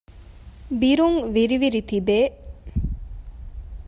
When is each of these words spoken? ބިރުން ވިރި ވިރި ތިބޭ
ބިރުން 0.79 1.19
ވިރި 1.33 1.57
ވިރި 1.63 1.81
ތިބޭ 1.89 2.19